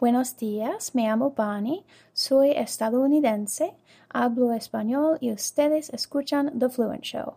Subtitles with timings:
[0.00, 3.76] Buenos días, me llamo Bonnie, soy estadounidense,
[4.08, 7.34] hablo español y ustedes escuchan The Fluent Show.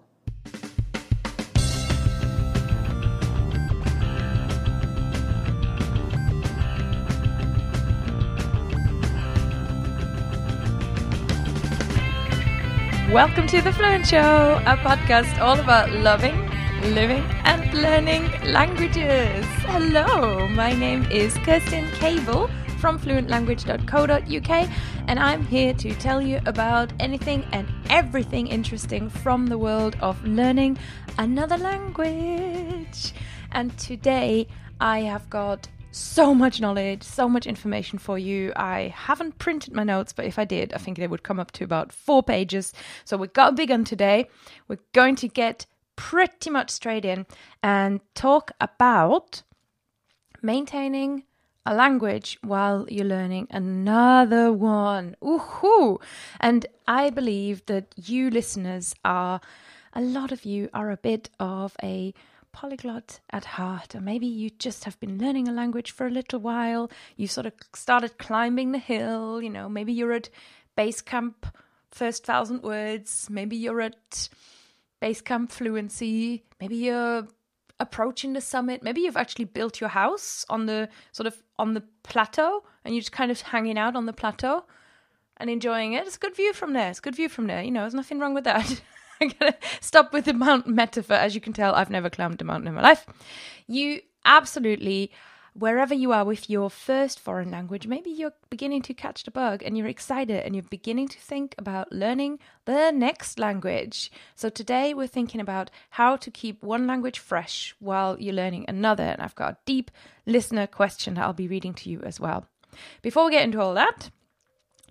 [13.13, 16.46] Welcome to The Fluent Show, a podcast all about loving,
[16.83, 19.45] living, and learning languages.
[19.65, 24.69] Hello, my name is Kerstin Cable from fluentlanguage.co.uk,
[25.07, 30.23] and I'm here to tell you about anything and everything interesting from the world of
[30.23, 30.77] learning
[31.17, 33.13] another language.
[33.51, 34.47] And today
[34.79, 38.53] I have got so much knowledge, so much information for you.
[38.55, 41.51] I haven't printed my notes, but if I did, I think they would come up
[41.53, 42.73] to about four pages.
[43.03, 44.29] So we got a big one today.
[44.67, 45.65] We're going to get
[45.97, 47.25] pretty much straight in
[47.61, 49.43] and talk about
[50.41, 51.23] maintaining
[51.65, 55.17] a language while you're learning another one.
[55.21, 55.99] Ooh,
[56.39, 59.41] and I believe that you listeners are
[59.91, 62.13] a lot of you are a bit of a
[62.53, 66.39] polyglot at heart, or maybe you just have been learning a language for a little
[66.39, 66.89] while.
[67.17, 70.29] You sort of started climbing the hill, you know, maybe you're at
[70.75, 71.45] base camp
[71.91, 74.29] first thousand words, maybe you're at
[74.99, 77.27] base camp fluency, maybe you're
[77.79, 81.83] approaching the summit, maybe you've actually built your house on the sort of on the
[82.03, 84.65] plateau and you're just kind of hanging out on the plateau
[85.37, 86.05] and enjoying it.
[86.07, 86.89] It's a good view from there.
[86.89, 87.61] It's a good view from there.
[87.61, 88.81] You know, there's nothing wrong with that.
[89.21, 91.15] I'm going to stop with the mountain metaphor.
[91.15, 93.05] As you can tell, I've never climbed a mountain in my life.
[93.67, 95.11] You absolutely,
[95.57, 99.63] wherever you are with your first foreign language, maybe you're beginning to catch the bug
[99.63, 104.11] and you're excited and you're beginning to think about learning the next language.
[104.35, 109.03] So today we're thinking about how to keep one language fresh while you're learning another.
[109.03, 109.89] And I've got a deep
[110.27, 112.45] listener question that I'll be reading to you as well.
[113.01, 114.11] Before we get into all that,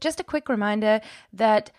[0.01, 1.01] just a quick reminder
[1.33, 1.71] that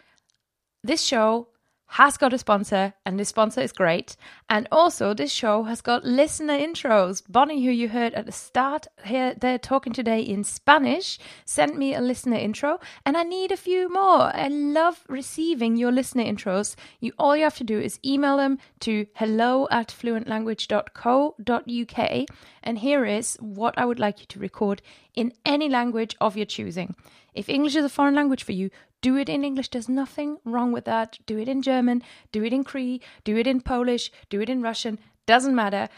[0.81, 1.49] this show
[1.87, 4.15] has got a sponsor, and this sponsor is great.
[4.49, 7.23] And also, this show has got listener intros.
[7.27, 11.95] Bonnie, who you heard at the start, here they're talking today in Spanish, sent me
[11.95, 14.35] a listener intro, and I need a few more.
[14.35, 16.75] I love receiving your listener intros.
[16.99, 22.25] You all you have to do is email them to hello at fluentlanguage.co.uk,
[22.63, 24.81] and here is what I would like you to record
[25.17, 26.95] in any language of your choosing.
[27.33, 28.69] If English is a foreign language for you,
[29.01, 29.69] do it in English.
[29.69, 31.17] There's nothing wrong with that.
[31.25, 34.61] Do it in German, do it in Cree, do it in Polish, do it in
[34.61, 34.99] Russian.
[35.25, 35.89] Doesn't matter.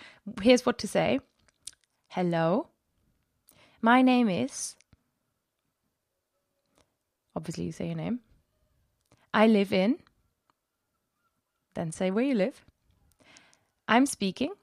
[0.42, 1.20] Here's what to say
[2.08, 2.68] Hello.
[3.82, 4.76] My name is.
[7.36, 8.20] Obviously, you say your name.
[9.34, 10.00] I live in.
[11.76, 12.66] Then say where you live.
[13.88, 14.54] I'm speaking.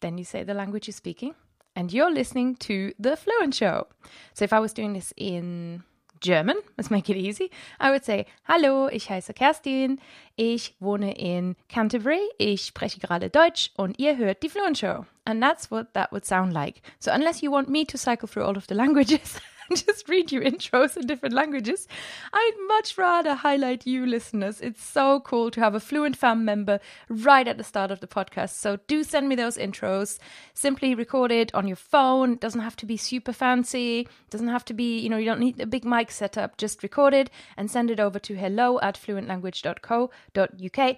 [0.00, 1.34] Then you say the language you're speaking.
[1.78, 3.86] And you're listening to The Fluent Show.
[4.34, 5.84] So if I was doing this in
[6.18, 10.00] German, let's make it easy, I would say, Hallo, ich heiße Kerstin,
[10.36, 15.06] ich wohne in Canterbury, ich spreche gerade Deutsch und ihr hört die Fluent Show.
[15.24, 16.82] And that's what that would sound like.
[16.98, 19.40] So unless you want me to cycle through all of the languages,
[19.74, 21.86] just read you intros in different languages.
[22.32, 24.60] I'd much rather highlight you listeners.
[24.60, 28.06] It's so cool to have a fluent fam member right at the start of the
[28.06, 28.50] podcast.
[28.50, 30.18] So do send me those intros.
[30.54, 32.32] Simply record it on your phone.
[32.34, 34.00] It doesn't have to be super fancy.
[34.00, 36.56] It doesn't have to be, you know, you don't need a big mic setup.
[36.56, 40.96] Just record it and send it over to hello at fluentlanguage.co.uk.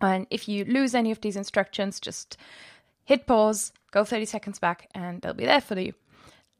[0.00, 2.36] And if you lose any of these instructions, just
[3.04, 5.94] hit pause, go 30 seconds back, and they'll be there for you.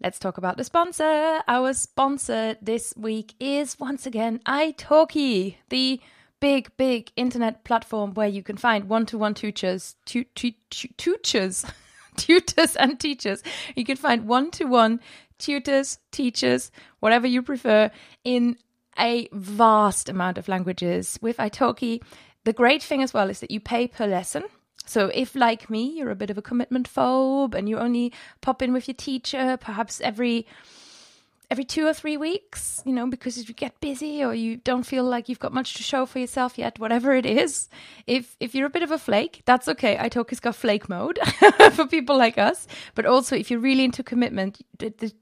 [0.05, 1.41] Let's talk about the sponsor.
[1.49, 5.99] Our sponsor this week is once again italki, the
[6.41, 11.65] big, big internet platform where you can find one-to-one tutors, tu- tu- tu- tutors,
[12.19, 13.43] tutors and teachers.
[13.77, 15.01] You can find one-to-one
[15.39, 17.91] tutors, teachers, whatever you prefer,
[18.25, 18.59] in
[18.99, 21.19] a vast amount of languages.
[21.23, 22.03] With italki,
[22.45, 24.45] the great thing as well is that you pay per lesson.
[24.87, 28.63] So, if like me, you're a bit of a commitment phobe and you only pop
[28.63, 30.47] in with your teacher perhaps every
[31.51, 35.05] every two or three weeks, you know, because you get busy or you don't feel
[35.05, 37.69] like you've got much to show for yourself yet, whatever it is.
[38.07, 39.97] If if you're a bit of a flake, that's okay.
[39.97, 41.19] Italki's got flake mode
[41.73, 42.67] for people like us.
[42.95, 44.63] But also, if you're really into commitment,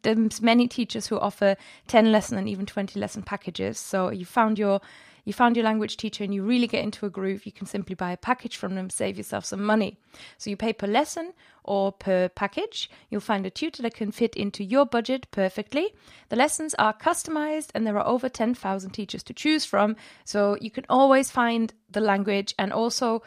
[0.02, 1.56] there's many teachers who offer
[1.88, 3.78] 10 lesson and even 20 lesson packages.
[3.78, 4.80] So you found your
[5.24, 7.94] you found your language teacher and you really get into a groove, you can simply
[7.94, 9.98] buy a package from them, save yourself some money.
[10.38, 11.32] So you pay per lesson
[11.64, 12.90] or per package.
[13.08, 15.94] You'll find a tutor that can fit into your budget perfectly.
[16.28, 19.96] The lessons are customized and there are over 10,000 teachers to choose from.
[20.24, 23.22] So you can always find the language and also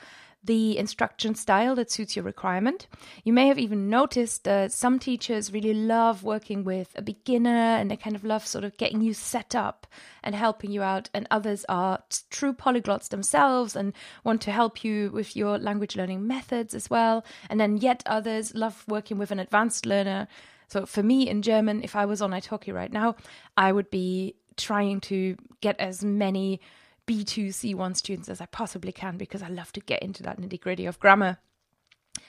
[0.46, 2.88] the instruction style that suits your requirement.
[3.24, 7.90] You may have even noticed that some teachers really love working with a beginner and
[7.90, 9.88] they kind of love sort of getting you set up
[10.24, 13.94] and helping you out, and others are true polyglots themselves and
[14.24, 17.24] want to help you with your language learning methods as well.
[17.50, 20.28] And then yet others love working with an advanced learner.
[20.68, 23.16] So for me in German, if I was on Italki right now,
[23.56, 26.62] I would be trying to get as many
[27.08, 30.60] B2, C1 students as I possibly can because I love to get into that nitty
[30.60, 31.38] gritty of grammar.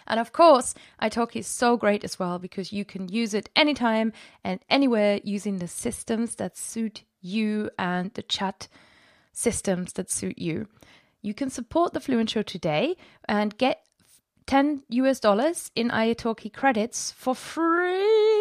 [0.06, 4.12] And of course, Italki is so great as well because you can use it anytime
[4.44, 8.68] and anywhere using the systems that suit you and the chat
[9.32, 10.68] systems that suit you.
[11.22, 12.96] You can support the Fluent Show today
[13.28, 13.82] and get
[14.46, 18.35] 10 US dollars in italki credits for free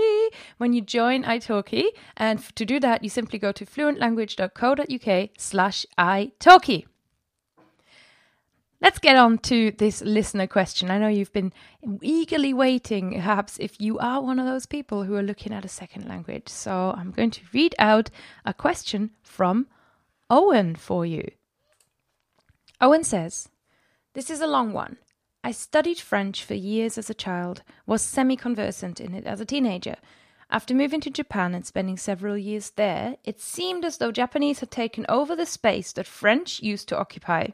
[0.57, 1.85] when you join italki.
[2.17, 6.85] And to do that, you simply go to fluentlanguage.co.uk slash italki.
[8.81, 10.91] Let's get on to this listener question.
[10.91, 11.53] I know you've been
[12.01, 15.69] eagerly waiting, perhaps, if you are one of those people who are looking at a
[15.69, 16.49] second language.
[16.49, 18.09] So I'm going to read out
[18.45, 19.67] a question from
[20.29, 21.31] Owen for you.
[22.81, 23.49] Owen says,
[24.13, 24.97] This is a long one.
[25.43, 29.45] I studied French for years as a child, was semi conversant in it as a
[29.45, 29.95] teenager.
[30.55, 34.71] After moving to Japan and spending several years there, it seemed as though Japanese had
[34.71, 37.47] taken over the space that French used to occupy.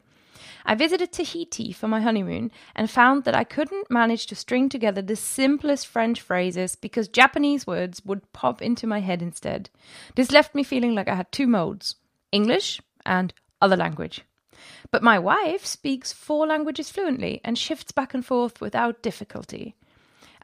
[0.64, 5.02] I visited Tahiti for my honeymoon and found that I couldn't manage to string together
[5.02, 9.68] the simplest French phrases because Japanese words would pop into my head instead.
[10.14, 11.96] This left me feeling like I had two modes
[12.30, 14.20] English and other language.
[14.92, 19.74] But my wife speaks four languages fluently and shifts back and forth without difficulty.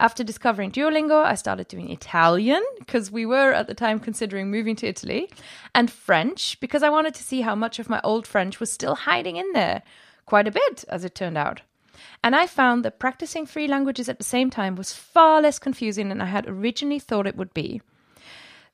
[0.01, 4.77] After discovering Duolingo, I started doing Italian because we were at the time considering moving
[4.77, 5.29] to Italy,
[5.75, 8.95] and French because I wanted to see how much of my old French was still
[8.95, 9.83] hiding in there.
[10.25, 11.63] Quite a bit, as it turned out.
[12.23, 16.11] And I found that practicing three languages at the same time was far less confusing
[16.11, 17.83] than I had originally thought it would be.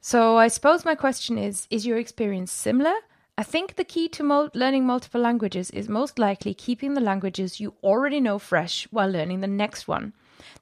[0.03, 2.95] So I suppose my question is Is your experience similar?
[3.39, 7.61] I think the key to mo- learning multiple languages is most likely keeping the languages
[7.61, 10.13] you already know fresh while learning the next one.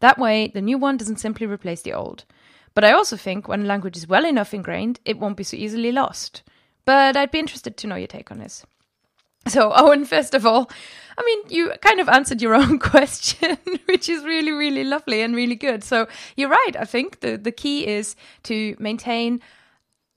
[0.00, 2.24] That way, the new one doesn't simply replace the old.
[2.74, 5.92] But I also think when language is well enough ingrained, it won't be so easily
[5.92, 6.42] lost.
[6.84, 8.64] But I'd be interested to know your take on this.
[9.48, 10.70] So, Owen, first of all,
[11.18, 15.34] I mean, you kind of answered your own question, which is really, really lovely and
[15.34, 15.84] really good.
[15.84, 16.76] So, you're right.
[16.78, 19.40] I think the, the key is to maintain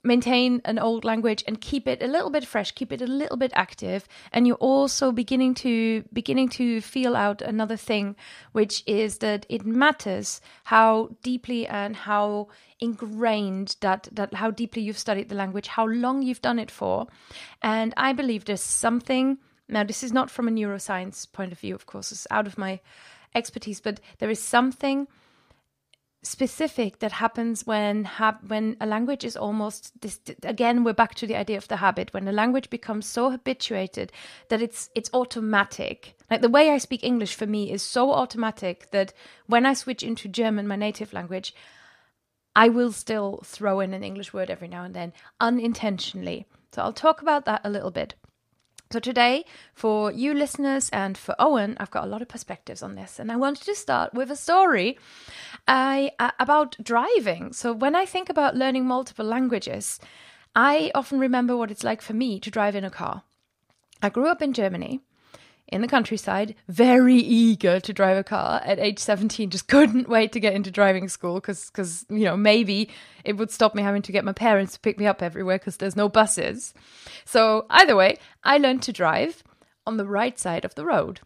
[0.05, 3.37] maintain an old language and keep it a little bit fresh keep it a little
[3.37, 4.07] bit active.
[4.31, 8.15] And you're also beginning to beginning to feel out another thing
[8.51, 12.47] which is that it matters how deeply and how
[12.79, 17.07] ingrained that that how deeply you've studied the language how long you've done it for.
[17.61, 19.37] And i believe there's something
[19.67, 22.57] now this is not from a neuroscience point of view of course it's out of
[22.57, 22.79] my
[23.33, 25.07] expertise but there is something
[26.25, 31.27] specific that happens when ha- when a language is almost this again we're back to
[31.27, 32.13] the idea of the habit.
[32.13, 34.11] When a language becomes so habituated
[34.49, 36.15] that it's it's automatic.
[36.29, 39.13] Like the way i speak english for me is so automatic that
[39.45, 41.53] when i switch into german my native language
[42.55, 46.47] i will still throw in an english word every now and then unintentionally.
[46.71, 48.15] So i'll talk about that a little bit
[48.91, 52.95] so, today, for you listeners and for Owen, I've got a lot of perspectives on
[52.95, 53.19] this.
[53.19, 54.99] And I wanted to start with a story
[55.67, 57.51] I, uh, about driving.
[57.51, 59.99] So, when I think about learning multiple languages,
[60.55, 63.23] I often remember what it's like for me to drive in a car.
[64.03, 65.01] I grew up in Germany
[65.67, 70.31] in the countryside, very eager to drive a car at age 17, just couldn't wait
[70.33, 72.89] to get into driving school because, because you know, maybe
[73.23, 75.77] it would stop me having to get my parents to pick me up everywhere because
[75.77, 76.73] there's no buses.
[77.25, 79.43] So, either way, I learned to drive
[79.85, 81.21] on the right side of the road.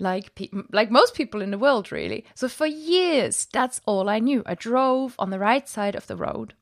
[0.00, 2.24] Like pe- like most people in the world, really.
[2.34, 4.42] So for years, that's all I knew.
[4.44, 6.54] I drove on the right side of the road.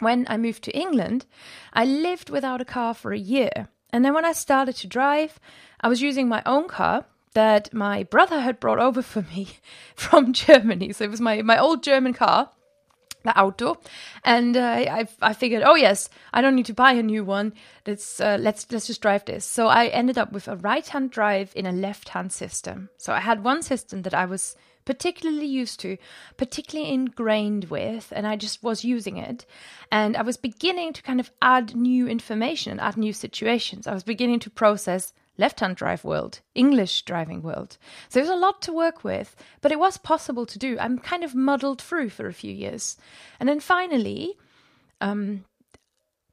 [0.00, 1.26] When I moved to England,
[1.72, 3.68] I lived without a car for a year.
[3.92, 5.38] And then when I started to drive,
[5.80, 7.04] I was using my own car
[7.34, 9.48] that my brother had brought over for me
[9.94, 10.92] from Germany.
[10.92, 12.50] So it was my, my old German car,
[13.22, 13.78] the Auto,
[14.24, 17.52] and uh, I I figured, oh yes, I don't need to buy a new one.
[17.86, 19.44] Let's uh, let's let's just drive this.
[19.44, 22.90] So I ended up with a right hand drive in a left hand system.
[22.96, 25.96] So I had one system that I was particularly used to,
[26.36, 29.46] particularly ingrained with, and I just was using it.
[29.92, 33.86] And I was beginning to kind of add new information, add new situations.
[33.86, 37.78] I was beginning to process left hand drive world, English driving world.
[38.08, 40.76] So there's a lot to work with, but it was possible to do.
[40.78, 42.96] I'm kind of muddled through for a few years.
[43.38, 44.36] And then finally,
[45.00, 45.44] um,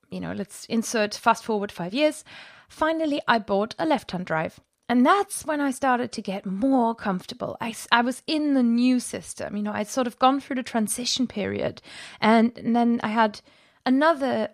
[0.09, 2.23] you know, let's insert fast forward five years.
[2.69, 4.59] Finally, I bought a left hand drive.
[4.89, 7.57] and that's when I started to get more comfortable.
[7.59, 9.57] I, I was in the new system.
[9.57, 11.81] You know, I'd sort of gone through the transition period.
[12.21, 13.41] And, and then I had
[13.85, 14.49] another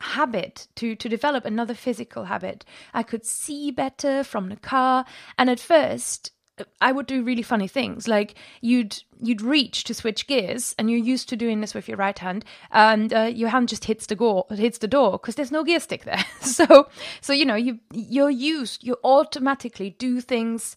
[0.00, 2.64] habit to to develop another physical habit.
[2.94, 5.04] I could see better from the car
[5.38, 6.32] and at first
[6.80, 10.98] I would do really funny things like you'd you'd reach to switch gears and you're
[10.98, 14.16] used to doing this with your right hand and uh, your hand just hits the
[14.16, 16.24] door hits the door because there's no gear stick there.
[16.40, 16.88] So
[17.20, 20.76] so you know you you're used you automatically do things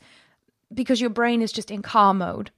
[0.74, 2.52] because your brain is just in car mode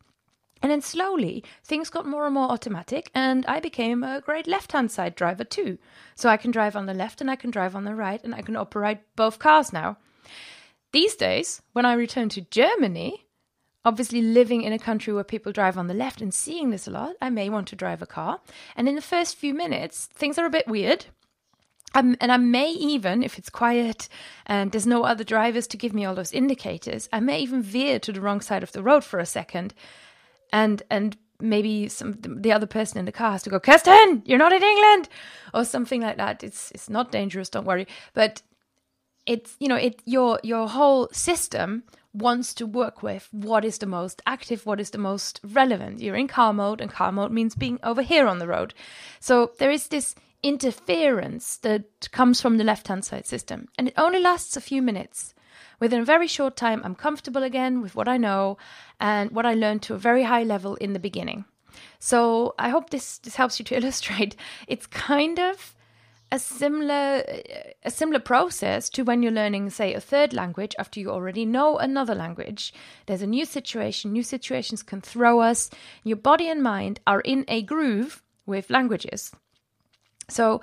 [0.63, 4.71] and then slowly things got more and more automatic and I became a great left
[4.71, 5.77] hand side driver too
[6.15, 8.33] so I can drive on the left and I can drive on the right and
[8.33, 9.97] I can operate both cars now
[10.93, 13.25] these days, when I return to Germany,
[13.83, 16.91] obviously living in a country where people drive on the left and seeing this a
[16.91, 18.39] lot, I may want to drive a car.
[18.75, 21.07] And in the first few minutes, things are a bit weird.
[21.95, 24.07] Um, and I may even, if it's quiet
[24.45, 27.99] and there's no other drivers to give me all those indicators, I may even veer
[27.99, 29.73] to the wrong side of the road for a second,
[30.53, 34.37] and and maybe some the other person in the car has to go, Kerstin, you're
[34.37, 35.09] not in England,
[35.53, 36.43] or something like that.
[36.43, 37.87] It's it's not dangerous, don't worry.
[38.13, 38.41] But
[39.25, 41.83] it's you know it your your whole system
[42.13, 46.15] wants to work with what is the most active what is the most relevant you're
[46.15, 48.73] in car mode and car mode means being over here on the road
[49.19, 53.93] so there is this interference that comes from the left hand side system and it
[53.97, 55.33] only lasts a few minutes
[55.79, 58.57] within a very short time i'm comfortable again with what i know
[58.99, 61.45] and what i learned to a very high level in the beginning.
[61.99, 64.35] So i hope this this helps you to illustrate.
[64.67, 65.75] It's kind of
[66.33, 67.23] a similar
[67.83, 71.77] a similar process to when you're learning say a third language after you already know
[71.77, 72.73] another language.
[73.05, 74.11] There's a new situation.
[74.11, 75.69] New situations can throw us.
[76.03, 79.31] Your body and mind are in a groove with languages.
[80.27, 80.61] So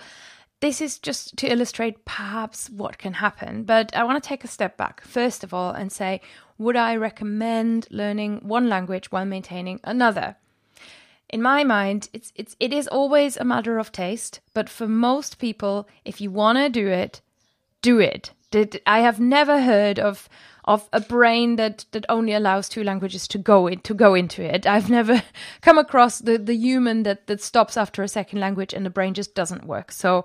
[0.61, 4.49] this is just to illustrate perhaps what can happen but i want to take a
[4.49, 6.21] step back first of all and say
[6.59, 10.37] would i recommend learning one language while maintaining another
[11.33, 14.41] in my mind, it's it's it is always a matter of taste.
[14.53, 17.21] But for most people, if you want to do it,
[17.83, 18.33] do it.
[18.51, 20.29] Did I have never heard of
[20.65, 24.43] of a brain that that only allows two languages to go in, to go into
[24.43, 24.67] it.
[24.67, 25.23] I've never
[25.61, 29.15] come across the the human that that stops after a second language and the brain
[29.15, 29.93] just doesn't work.
[29.93, 30.25] So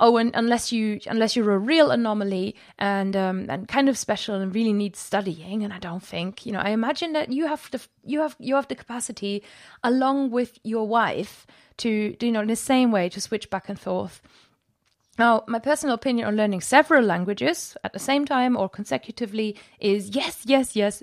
[0.00, 4.36] oh, and unless you unless you're a real anomaly and um, and kind of special
[4.36, 6.60] and really need studying, and I don't think you know.
[6.60, 9.42] I imagine that you have the you have you have the capacity,
[9.82, 11.46] along with your wife,
[11.78, 14.20] to you know in the same way to switch back and forth.
[15.18, 20.10] Now, my personal opinion on learning several languages at the same time or consecutively is
[20.10, 21.02] yes, yes, yes,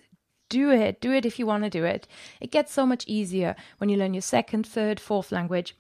[0.50, 1.02] do it.
[1.02, 2.08] Do it if you want to do it.
[2.40, 5.76] It gets so much easier when you learn your second, third, fourth language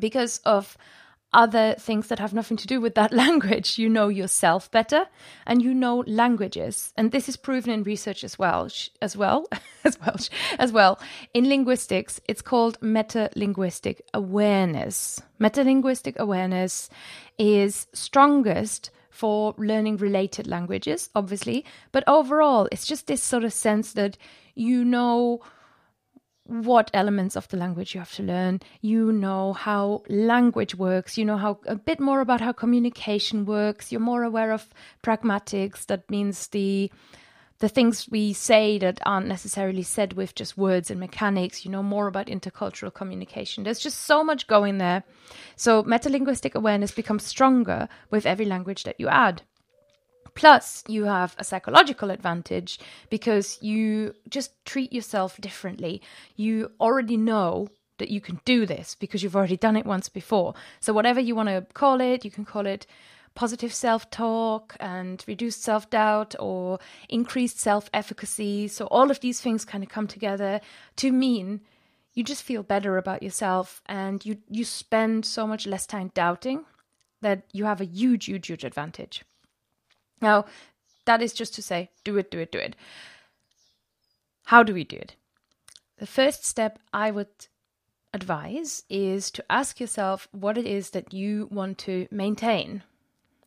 [0.00, 0.78] because of
[1.32, 3.78] other things that have nothing to do with that language.
[3.78, 5.06] You know yourself better
[5.46, 6.92] and you know languages.
[6.96, 8.68] And this is proven in research as well,
[9.00, 9.46] as well,
[9.84, 10.16] as well,
[10.58, 10.98] as well.
[11.34, 15.22] In linguistics, it's called metalinguistic awareness.
[15.40, 16.90] Metalinguistic awareness
[17.38, 23.92] is strongest for learning related languages, obviously, but overall, it's just this sort of sense
[23.92, 24.16] that
[24.54, 25.40] you know
[26.50, 28.60] what elements of the language you have to learn.
[28.80, 31.16] You know how language works.
[31.16, 33.92] You know how a bit more about how communication works.
[33.92, 34.68] You're more aware of
[35.02, 35.86] pragmatics.
[35.86, 36.90] That means the
[37.60, 41.64] the things we say that aren't necessarily said with just words and mechanics.
[41.64, 43.62] You know more about intercultural communication.
[43.62, 45.04] There's just so much going there.
[45.56, 49.42] So metalinguistic awareness becomes stronger with every language that you add.
[50.34, 56.02] Plus, you have a psychological advantage because you just treat yourself differently.
[56.36, 57.68] You already know
[57.98, 60.54] that you can do this because you've already done it once before.
[60.80, 62.86] So, whatever you want to call it, you can call it
[63.34, 68.68] positive self talk and reduced self doubt or increased self efficacy.
[68.68, 70.60] So, all of these things kind of come together
[70.96, 71.60] to mean
[72.14, 76.64] you just feel better about yourself and you, you spend so much less time doubting
[77.22, 79.22] that you have a huge, huge, huge advantage.
[80.20, 80.46] Now,
[81.06, 82.76] that is just to say, do it, do it, do it.
[84.44, 85.14] How do we do it?
[85.98, 87.28] The first step I would
[88.12, 92.82] advise is to ask yourself what it is that you want to maintain.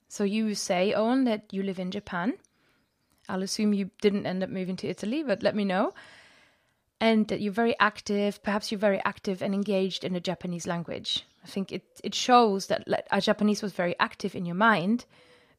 [0.07, 2.33] So you say, Owen, that you live in Japan.
[3.27, 5.93] I'll assume you didn't end up moving to Italy, but let me know.
[7.01, 11.25] And that you're very active, perhaps you're very active and engaged in the Japanese language.
[11.43, 15.05] I think it, it shows that a Japanese was very active in your mind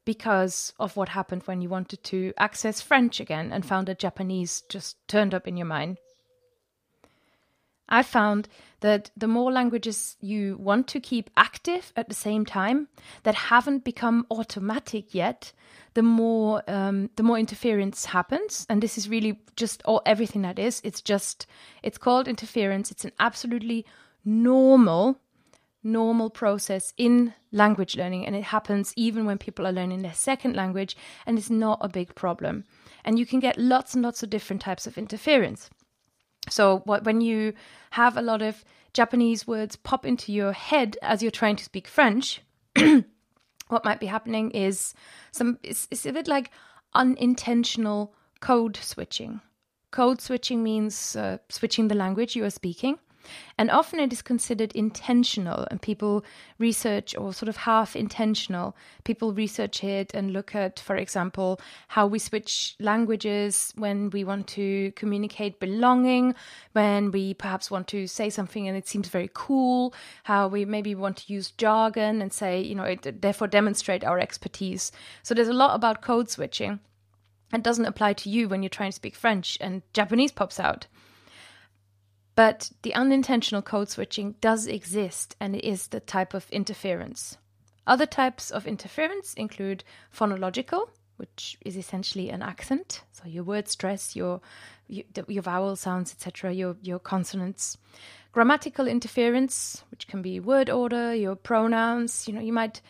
[0.04, 4.62] because of what happened when you wanted to access French again and found that Japanese
[4.68, 5.98] just turned up in your mind.
[7.88, 8.48] I found
[8.80, 12.88] that the more languages you want to keep active at the same time
[13.22, 15.52] that haven't become automatic yet,
[15.92, 18.66] the more um, the more interference happens.
[18.68, 20.80] And this is really just all everything that is.
[20.82, 21.46] It's just
[21.82, 22.90] it's called interference.
[22.90, 23.84] It's an absolutely
[24.24, 25.20] normal
[25.84, 30.56] normal process in language learning and it happens even when people are learning their second
[30.56, 32.64] language and it's not a big problem
[33.04, 35.70] and you can get lots and lots of different types of interference
[36.48, 37.54] so what, when you
[37.90, 41.88] have a lot of Japanese words pop into your head as you're trying to speak
[41.88, 42.42] French,
[43.68, 44.94] what might be happening is
[45.32, 46.50] some it's, it's a bit like
[46.94, 49.40] unintentional code switching.
[49.90, 52.98] Code switching means uh, switching the language you are speaking.
[53.58, 56.24] And often it is considered intentional, and people
[56.58, 58.76] research or sort of half intentional.
[59.04, 64.46] People research it and look at, for example, how we switch languages when we want
[64.48, 66.34] to communicate belonging,
[66.72, 70.94] when we perhaps want to say something and it seems very cool, how we maybe
[70.94, 74.92] want to use jargon and say, you know, it, therefore demonstrate our expertise.
[75.22, 76.80] So there's a lot about code switching.
[77.52, 80.86] It doesn't apply to you when you're trying to speak French and Japanese pops out.
[82.36, 87.36] But the unintentional code switching does exist and it is the type of interference.
[87.86, 94.16] Other types of interference include phonological, which is essentially an accent, so your word stress,
[94.16, 94.40] your
[94.88, 97.78] your vowel sounds, etc., your your consonants.
[98.32, 102.26] Grammatical interference, which can be word order, your pronouns.
[102.26, 102.80] You know, you might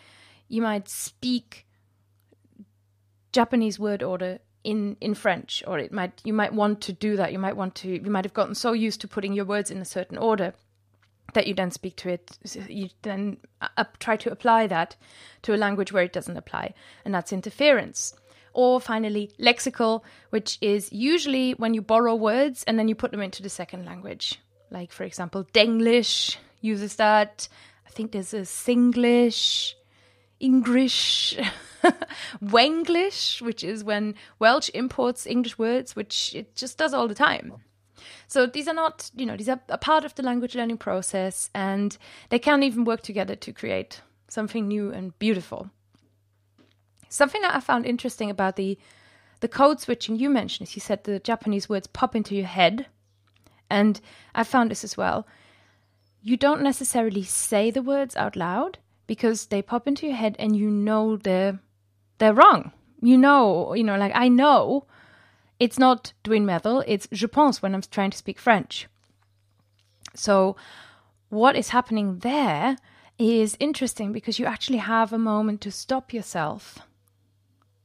[0.49, 1.67] you might speak
[3.33, 7.33] Japanese word order in in French, or it might you might want to do that.
[7.33, 9.79] You might want to you might have gotten so used to putting your words in
[9.79, 10.55] a certain order
[11.35, 12.39] that you then speak to it.
[12.69, 14.97] You then uh, try to apply that
[15.43, 18.15] to a language where it doesn't apply, and that's interference.
[18.53, 23.21] Or finally, lexical, which is usually when you borrow words and then you put them
[23.21, 24.41] into the second language.
[24.71, 27.49] Like, for example, Denglish uses that.
[27.85, 29.75] I think there's a Singlish,
[30.41, 31.39] English.
[32.43, 37.55] Wenglish, which is when Welsh imports English words, which it just does all the time.
[38.27, 41.51] So these are not, you know, these are a part of the language learning process,
[41.55, 41.97] and
[42.31, 45.71] they can even work together to create something new and beautiful.
[47.09, 48.79] Something that I found interesting about the
[49.41, 52.87] the code switching you mentioned is you said the Japanese words pop into your head,
[53.69, 54.01] and
[54.35, 55.27] I found this as well.
[56.23, 60.57] You don't necessarily say the words out loud because they pop into your head, and
[60.57, 61.61] you know they're
[62.19, 62.73] they're wrong.
[63.01, 64.87] You know, you know, like I know
[65.61, 68.89] it's not doing metal, it's je pense when I'm trying to speak French.
[70.15, 70.57] So
[71.29, 72.77] what is happening there
[73.19, 76.79] is interesting because you actually have a moment to stop yourself.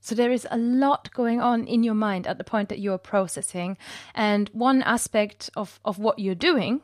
[0.02, 2.98] So there is a lot going on in your mind at the point that you're
[2.98, 3.78] processing.
[4.16, 6.82] And one aspect of, of what you're doing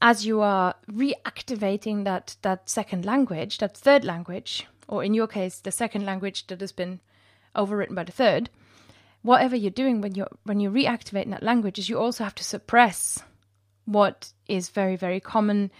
[0.00, 5.60] as you are reactivating that, that second language, that third language, or in your case,
[5.60, 7.00] the second language that has been
[7.54, 8.50] overwritten by the third,
[9.22, 12.44] whatever you're doing when you're when you're reactivating that language is you also have to
[12.44, 13.22] suppress
[13.84, 15.70] what is very very common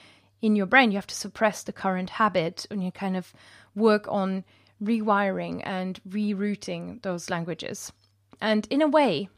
[0.43, 0.91] in your brain.
[0.91, 3.33] You have to suppress the current habit, and you kind of
[3.75, 4.45] work on
[4.83, 7.93] rewiring and rerouting those languages.
[8.41, 9.29] And in a way,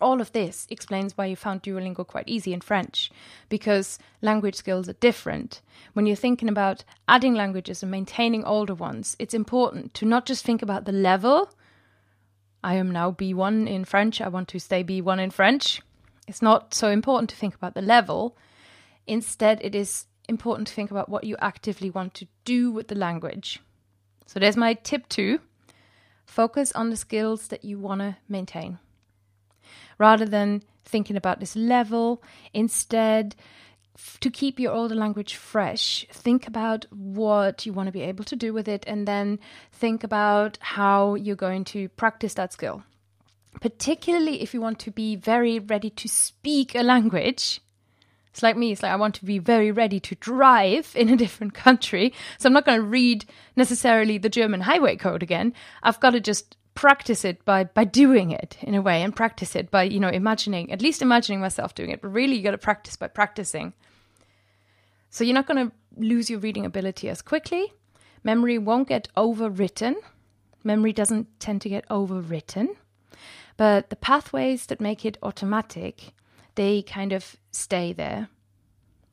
[0.00, 3.10] all of this explains why you found Duolingo quite easy in French,
[3.48, 5.62] because language skills are different.
[5.94, 10.44] When you're thinking about adding languages and maintaining older ones, it's important to not just
[10.44, 11.50] think about the level.
[12.62, 15.80] I am now B1 in French, I want to stay B1 in French.
[16.28, 18.36] It's not so important to think about the level.
[19.06, 22.96] Instead, it is important to think about what you actively want to do with the
[22.96, 23.60] language.
[24.26, 25.38] So, there's my tip two
[26.24, 28.80] focus on the skills that you want to maintain
[29.98, 32.22] rather than thinking about this level.
[32.54, 33.34] Instead,
[34.20, 38.36] to keep your older language fresh, think about what you want to be able to
[38.36, 39.38] do with it, and then
[39.72, 42.82] think about how you're going to practice that skill.
[43.60, 47.60] Particularly if you want to be very ready to speak a language.
[48.30, 51.16] It's like me, it's like I want to be very ready to drive in a
[51.16, 52.12] different country.
[52.36, 53.24] So I'm not going to read
[53.56, 55.54] necessarily the German highway code again.
[55.82, 59.56] I've got to just practice it by by doing it in a way and practice
[59.56, 62.00] it by you know imagining at least imagining myself doing it.
[62.00, 63.72] But really you got to practice by practicing.
[65.10, 67.72] So you're not going to lose your reading ability as quickly.
[68.22, 69.94] Memory won't get overwritten.
[70.62, 72.68] Memory doesn't tend to get overwritten.
[73.56, 76.12] But the pathways that make it automatic
[76.56, 78.28] they kind of stay there.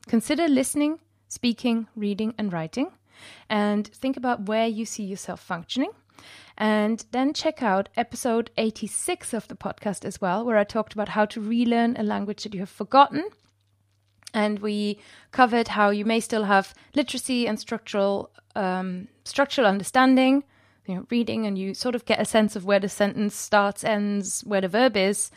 [0.06, 0.98] Consider listening
[1.28, 2.88] speaking reading and writing
[3.48, 5.90] and think about where you see yourself functioning
[6.56, 11.10] and then check out episode 86 of the podcast as well, where I talked about
[11.10, 13.28] how to relearn a language that you have forgotten.
[14.32, 14.98] And we
[15.32, 20.44] covered how you may still have literacy and structural um, structural understanding,
[20.86, 23.82] you know, reading, and you sort of get a sense of where the sentence starts,
[23.82, 25.30] ends, where the verb is,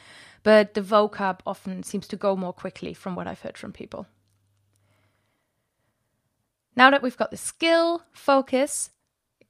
[0.43, 4.07] but the vocab often seems to go more quickly from what I've heard from people.
[6.75, 8.91] Now that we've got the skill, focus,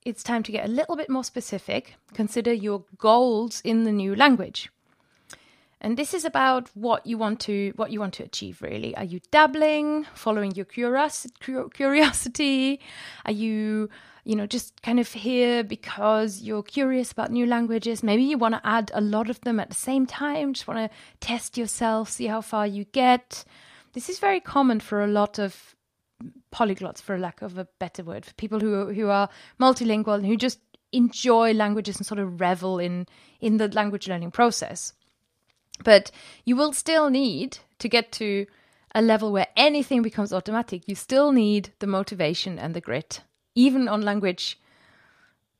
[0.07, 1.95] it's time to get a little bit more specific.
[2.13, 4.69] Consider your goals in the new language.
[5.81, 8.95] And this is about what you want to what you want to achieve really.
[8.95, 12.79] Are you dabbling, following your curiosity?
[13.25, 13.89] Are you
[14.23, 18.01] you know just kind of here because you're curious about new languages?
[18.01, 20.79] Maybe you want to add a lot of them at the same time, just want
[20.79, 20.89] to
[21.19, 23.43] test yourself, see how far you get.
[23.93, 25.75] This is very common for a lot of
[26.57, 30.37] polyglots, for lack of a better word, for people who who are multilingual and who
[30.37, 30.59] just
[30.91, 33.05] enjoy languages and sort of revel in
[33.39, 34.93] in the language learning process.
[35.83, 36.11] But
[36.45, 38.47] you will still need to get to
[38.95, 40.87] a level where anything becomes automatic.
[40.87, 43.21] You still need the motivation and the grit,
[43.53, 44.59] even on language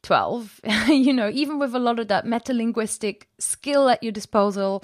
[0.01, 0.61] 12.
[0.87, 4.83] you know, even with a lot of that metalinguistic skill at your disposal,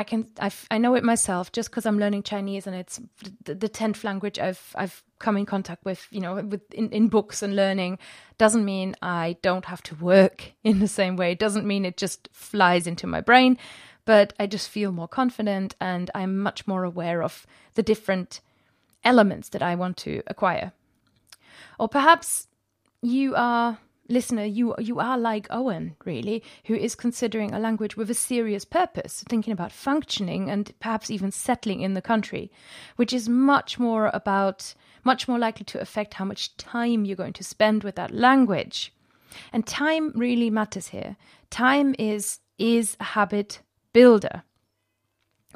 [0.00, 2.98] I can I, I know it myself just because I'm learning Chinese and it's
[3.44, 7.42] the tenth language I've I've come in contact with you know with in, in books
[7.42, 7.98] and learning
[8.38, 11.32] doesn't mean I don't have to work in the same way.
[11.32, 13.58] It doesn't mean it just flies into my brain,
[14.06, 18.40] but I just feel more confident and I'm much more aware of the different
[19.04, 20.72] elements that I want to acquire.
[21.78, 22.48] Or perhaps
[23.02, 23.78] you are
[24.10, 28.64] listener, you you are like Owen, really, who is considering a language with a serious
[28.64, 32.50] purpose, thinking about functioning and perhaps even settling in the country,
[32.96, 37.32] which is much more about much more likely to affect how much time you're going
[37.32, 38.92] to spend with that language.
[39.52, 41.16] And time really matters here.
[41.50, 44.42] Time is is a habit builder.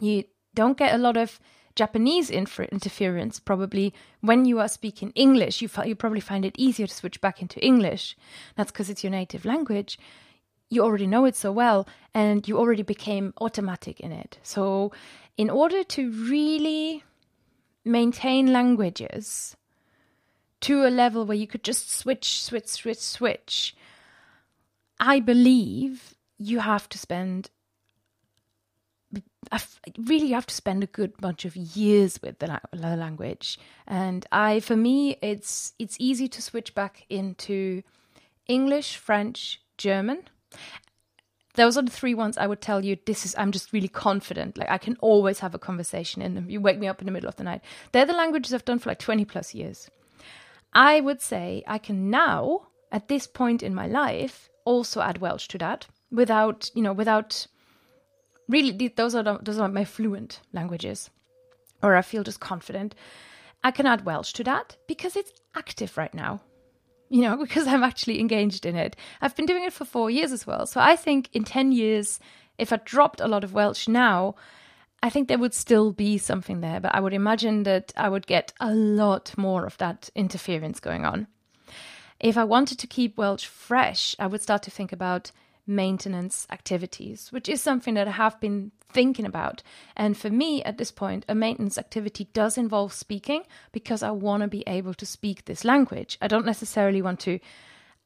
[0.00, 1.40] You don't get a lot of
[1.74, 5.60] Japanese interference probably when you are speaking English.
[5.60, 8.16] You, you probably find it easier to switch back into English.
[8.56, 9.98] That's because it's your native language.
[10.70, 14.38] You already know it so well and you already became automatic in it.
[14.42, 14.92] So,
[15.36, 17.02] in order to really
[17.84, 19.56] maintain languages
[20.60, 23.76] to a level where you could just switch, switch, switch, switch,
[24.98, 27.50] I believe you have to spend
[29.98, 33.58] really you have to spend a good bunch of years with the, the, language.
[33.86, 37.82] And i for me it's it's easy to switch back into
[38.46, 40.24] english french german.
[41.54, 44.56] Those are the three ones i would tell you this is i'm just really confident.
[44.58, 47.12] Like i can always have a conversation in them you wake me up in the
[47.12, 47.62] middle of the night.
[47.92, 49.90] They're the languages i've done for like 20 plus years.
[50.72, 55.48] I would say i can now at this point in my life also add welsh
[55.48, 57.46] to that without you know without
[58.48, 61.10] really those are the, those are my fluent languages.
[61.82, 62.94] Or i feel just confident.
[63.62, 66.40] I can add welsh to that because it's active right now.
[67.08, 68.96] You know because i'm actually engaged in it.
[69.20, 70.66] I've been doing it for four years as well.
[70.66, 72.20] So i think in 10 years
[72.58, 74.34] if i dropped a lot of welsh now
[75.02, 76.80] i think there would still be something there.
[76.80, 81.04] But i would imagine that i would get a lot more of that interference going
[81.04, 81.26] on.
[82.20, 85.30] If i wanted to keep welsh fresh i would start to think about
[85.66, 89.62] maintenance activities, which is something that I have been thinking about.
[89.96, 94.42] And for me, at this point, a maintenance activity does involve speaking because I want
[94.42, 96.18] to be able to speak this language.
[96.22, 97.40] I don't necessarily want to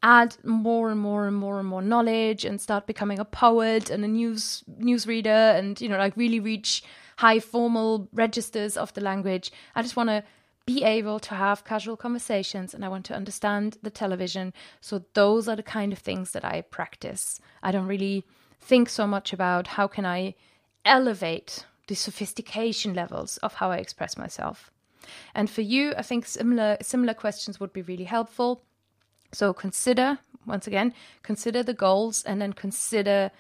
[0.02, 4.04] add more and more and more and more knowledge and start becoming a poet and
[4.04, 6.84] a news newsreader and you know like really reach
[7.16, 9.50] high formal registers of the language.
[9.74, 10.22] I just want to
[10.68, 14.52] be able to have casual conversations and I want to understand the television.
[14.82, 17.40] So those are the kind of things that I practice.
[17.62, 18.26] I don't really
[18.60, 20.34] think so much about how can I
[20.84, 24.70] elevate the sophistication levels of how I express myself.
[25.34, 28.60] And for you, I think similar similar questions would be really helpful.
[29.32, 33.30] So consider once again, consider the goals and then consider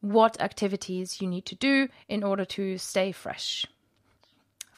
[0.00, 3.64] what activities you need to do in order to stay fresh.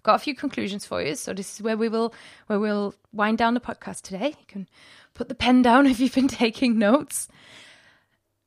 [0.01, 1.15] I've got a few conclusions for you.
[1.15, 2.15] So this is where we will
[2.47, 4.29] where we'll wind down the podcast today.
[4.29, 4.67] You can
[5.13, 7.29] put the pen down if you've been taking notes.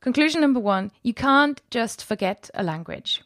[0.02, 3.22] Conclusion number 1, you can't just forget a language.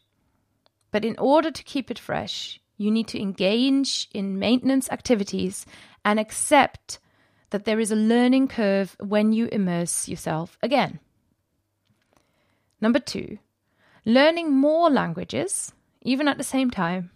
[0.90, 5.64] But in order to keep it fresh, you need to engage in maintenance activities
[6.04, 6.98] and accept
[7.48, 11.00] that there is a learning curve when you immerse yourself again.
[12.78, 13.38] Number two,
[14.04, 17.10] learning more languages, even at the same time,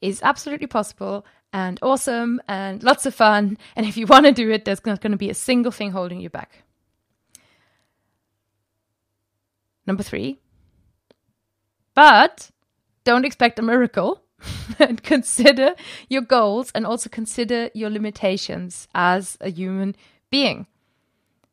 [0.00, 3.58] is absolutely possible and awesome and lots of fun.
[3.76, 5.90] And if you want to do it, there's not going to be a single thing
[5.90, 6.62] holding you back.
[9.86, 10.38] Number three,
[11.94, 12.50] but
[13.04, 14.22] don't expect a miracle.
[14.78, 15.74] and consider
[16.08, 19.94] your goals and also consider your limitations as a human
[20.30, 20.66] being.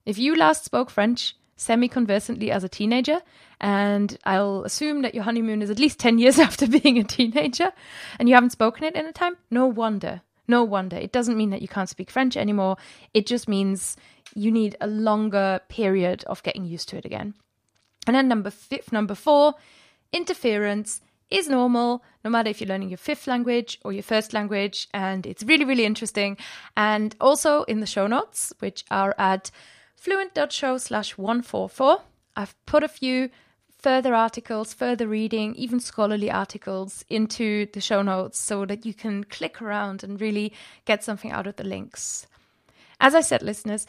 [0.05, 3.21] If you last spoke French semi conversantly as a teenager,
[3.59, 7.71] and I'll assume that your honeymoon is at least 10 years after being a teenager,
[8.19, 10.21] and you haven't spoken it in a time, no wonder.
[10.47, 10.95] No wonder.
[10.95, 12.77] It doesn't mean that you can't speak French anymore.
[13.13, 13.97] It just means
[14.33, 17.33] you need a longer period of getting used to it again.
[18.05, 19.55] And then number fifth, number four,
[20.13, 24.87] interference is normal, no matter if you're learning your fifth language or your first language.
[24.93, 26.37] And it's really, really interesting.
[26.77, 29.51] And also in the show notes, which are at
[29.97, 32.01] fluent.show slash 144,
[32.35, 33.29] I've put a few
[33.77, 39.23] further articles, further reading, even scholarly articles into the show notes so that you can
[39.25, 40.53] click around and really
[40.85, 42.27] get something out of the links.
[42.99, 43.85] As I said, listeners,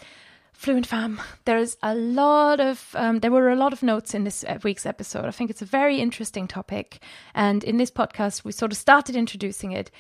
[0.53, 4.25] Fluent Fam, there is a lot of, um, there were a lot of notes in
[4.25, 5.25] this week's episode.
[5.25, 7.01] I think it's a very interesting topic.
[7.35, 9.90] And in this podcast, we sort of started introducing it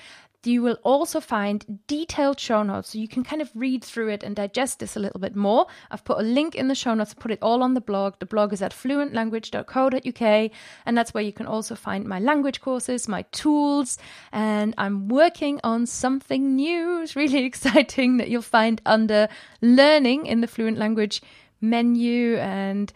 [0.44, 4.22] you will also find detailed show notes so you can kind of read through it
[4.22, 5.66] and digest this a little bit more.
[5.90, 8.14] I've put a link in the show notes, put it all on the blog.
[8.18, 10.50] The blog is at fluentlanguage.co.uk,
[10.86, 13.98] and that's where you can also find my language courses, my tools,
[14.32, 17.02] and I'm working on something new.
[17.08, 19.28] It's really exciting that you'll find under
[19.62, 21.22] learning in the fluent language
[21.60, 22.92] menu and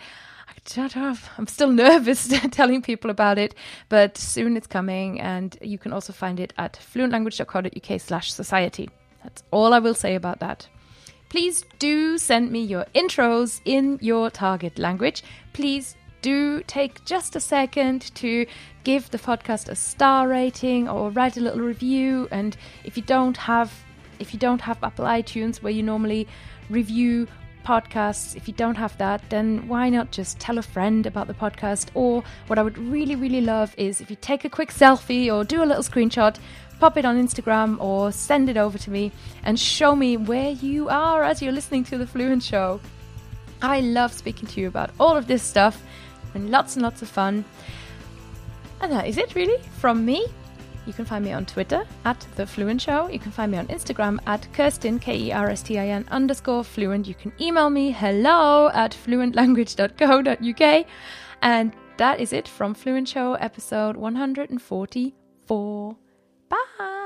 [0.77, 3.55] I'm still nervous telling people about it,
[3.89, 8.89] but soon it's coming, and you can also find it at fluentlanguage.co.uk slash society.
[9.23, 10.69] That's all I will say about that.
[11.29, 15.23] Please do send me your intros in your target language.
[15.53, 18.47] Please do take just a second to
[18.85, 22.29] give the podcast a star rating or write a little review.
[22.31, 23.73] And if you don't have
[24.19, 26.29] if you don't have Apple iTunes where you normally
[26.71, 27.27] review
[27.65, 28.37] podcasts.
[28.37, 31.89] If you don't have that, then why not just tell a friend about the podcast?
[31.95, 35.45] Or what I would really, really love is if you take a quick selfie or
[35.45, 36.37] do a little screenshot,
[36.81, 39.13] pop it on Instagram or send it over to me
[39.45, 42.81] and show me where you are as you're listening to the Fluent Show.
[43.63, 45.83] I love speaking to you about all of this stuff
[46.35, 47.45] and lots and lots of fun.
[48.81, 50.27] And that is it, really, from me.
[50.87, 53.09] You can find me on Twitter at The Fluent Show.
[53.09, 56.05] You can find me on Instagram at Kerstin, K E R S T I N
[56.11, 57.07] underscore fluent.
[57.07, 60.87] You can email me hello at fluentlanguage.co.uk.
[61.43, 65.97] And that is it from Fluent Show episode 144.
[66.49, 67.02] Bye.